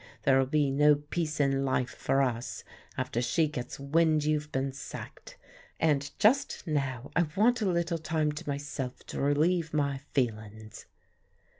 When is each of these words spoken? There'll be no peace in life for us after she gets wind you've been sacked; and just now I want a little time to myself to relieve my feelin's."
There'll 0.23 0.47
be 0.47 0.71
no 0.71 0.95
peace 0.95 1.39
in 1.39 1.63
life 1.63 1.91
for 1.91 2.23
us 2.23 2.63
after 2.97 3.21
she 3.21 3.47
gets 3.47 3.79
wind 3.79 4.23
you've 4.23 4.51
been 4.51 4.71
sacked; 4.71 5.37
and 5.79 6.09
just 6.17 6.65
now 6.65 7.11
I 7.15 7.27
want 7.35 7.61
a 7.61 7.69
little 7.69 7.99
time 7.99 8.31
to 8.31 8.49
myself 8.49 9.05
to 9.05 9.21
relieve 9.21 9.75
my 9.75 9.99
feelin's." 10.11 10.87